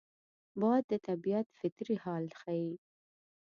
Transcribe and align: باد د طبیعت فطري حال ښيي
باد 0.61 0.83
د 0.91 0.93
طبیعت 1.07 1.47
فطري 1.59 1.95
حال 2.03 2.25
ښيي 2.39 2.73